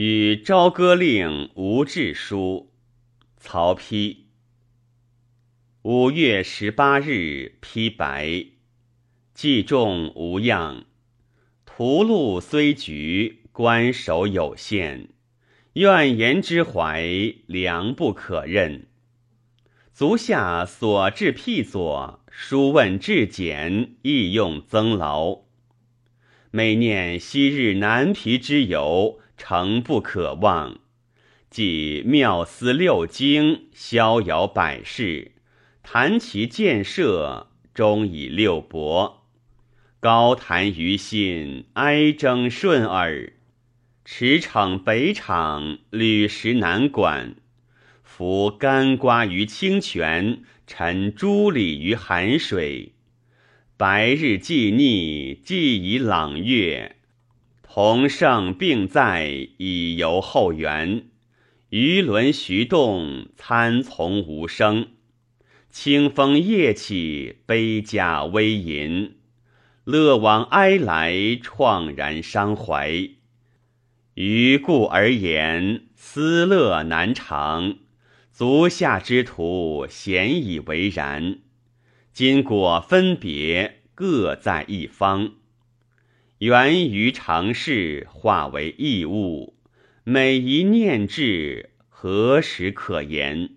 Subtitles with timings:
[0.00, 2.70] 与朝歌令吴志书，
[3.36, 4.18] 曹丕。
[5.82, 8.46] 五月十八日，披白，
[9.34, 10.84] 祭仲无恙。
[11.64, 15.08] 屠戮虽局，官守有限。
[15.72, 18.86] 怨言之怀，良不可任。
[19.92, 25.40] 足下所至辟左，书问至简，亦用增劳。
[26.52, 30.80] 每念昔日南皮之游，诚不可忘。
[31.48, 35.32] 即妙思六经，逍遥百世，
[35.82, 39.24] 谈其建设，终以六博。
[39.98, 43.32] 高谈于心，哀征顺耳。
[44.04, 47.36] 驰骋北场，履时南管。
[48.02, 52.92] 服干瓜于清泉，沉朱里于寒水。
[53.78, 56.97] 白日既逆，既以朗月。
[57.70, 61.04] 同盛并在，以游后园。
[61.68, 64.88] 鱼轮徐动，参从无声。
[65.68, 69.16] 清风夜起，悲驾微吟。
[69.84, 73.10] 乐往哀来，怆然伤怀。
[74.14, 77.76] 于故而言，思乐难长。
[78.32, 81.40] 足下之徒，鲜以为然。
[82.14, 85.34] 今果分别，各在一方。
[86.38, 89.56] 源于常事，化为异物。
[90.04, 93.56] 每一念至，何时可言？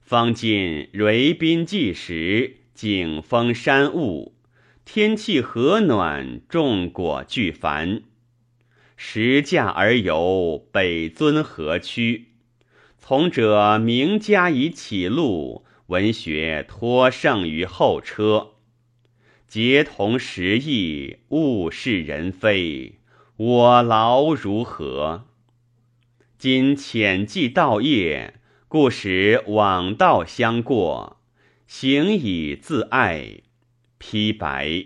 [0.00, 4.34] 方今蕊宾济时，景风山雾，
[4.84, 8.02] 天气和暖，众果俱繁。
[8.96, 12.32] 时驾而游，北尊何区？
[12.98, 18.54] 从者名家以启路，文学托盛于后车。
[19.50, 23.00] 结同时意，物是人非，
[23.36, 25.24] 我劳如何？
[26.38, 28.34] 今浅记道业，
[28.68, 31.20] 故使往道相过，
[31.66, 33.40] 行以自爱，
[33.98, 34.84] 披白。